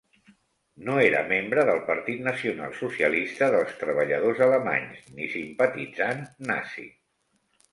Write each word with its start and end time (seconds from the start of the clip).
No 0.85 0.93
era 1.07 1.19
membre 1.31 1.65
del 1.67 1.81
Partit 1.89 2.23
Nacional 2.27 2.73
Socialista 2.79 3.51
dels 3.57 3.75
Treballadors 3.83 4.43
Alemanys 4.49 5.05
ni 5.19 5.29
simpatitzant 5.35 6.25
Nazi. 6.53 6.89